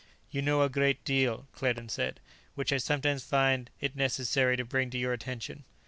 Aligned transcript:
"You 0.31 0.41
know 0.41 0.63
a 0.63 0.67
great 0.67 1.05
deal," 1.05 1.47
Claerten 1.55 1.87
said, 1.87 2.19
"which 2.55 2.73
I 2.73 2.77
sometimes 2.77 3.23
find 3.23 3.69
it 3.79 3.95
necessary 3.95 4.57
to 4.57 4.65
bring 4.65 4.89
to 4.89 4.97
your 4.97 5.13
attention." 5.13 5.63